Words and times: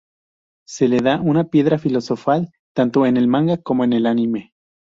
Se 0.65 0.87
le 0.87 0.97
da 0.97 1.21
una 1.21 1.43
Piedra 1.43 1.77
Filosofal 1.77 2.49
tanto 2.75 3.05
en 3.05 3.17
el 3.17 3.27
manga 3.27 3.57
como 3.61 3.83
en 3.83 3.93
el 3.93 4.07
anime. 4.07 4.51